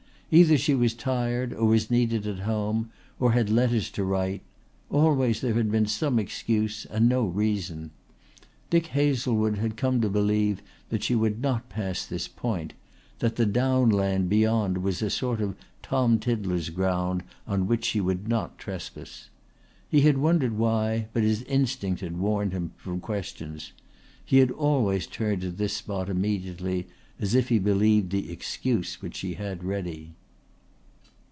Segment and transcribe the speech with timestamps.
[0.33, 4.41] Either she was tired or was needed at home or had letters to write
[4.89, 7.91] always there had been some excuse and no reason.
[8.69, 12.71] Dick Hazlewood had come to believe that she would not pass this point,
[13.19, 15.53] that the down land beyond was a sort of
[15.83, 19.27] Tom Tiddler's ground on which she would not trespass.
[19.89, 23.73] He had wondered why, but his instinct had warned him from questions.
[24.23, 26.87] He had always turned at this spot immediately,
[27.19, 30.13] as if he believed the excuse which she had ready.